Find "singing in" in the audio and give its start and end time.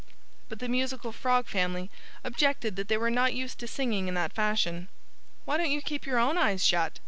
3.67-4.15